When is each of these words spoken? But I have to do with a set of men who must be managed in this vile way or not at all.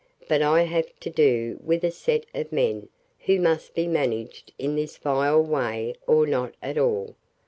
But 0.27 0.41
I 0.41 0.63
have 0.63 0.99
to 1.01 1.11
do 1.11 1.59
with 1.63 1.83
a 1.83 1.91
set 1.91 2.25
of 2.33 2.51
men 2.51 2.89
who 3.19 3.39
must 3.39 3.75
be 3.75 3.85
managed 3.85 4.51
in 4.57 4.75
this 4.75 4.97
vile 4.97 5.43
way 5.43 5.93
or 6.07 6.25
not 6.25 6.55
at 6.59 6.79
all. 6.79 7.13